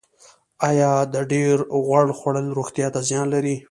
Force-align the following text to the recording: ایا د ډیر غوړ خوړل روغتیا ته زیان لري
ایا 0.69 0.91
د 1.13 1.15
ډیر 1.31 1.55
غوړ 1.85 2.07
خوړل 2.17 2.47
روغتیا 2.57 2.87
ته 2.93 2.99
زیان 3.09 3.25
لري 3.35 3.55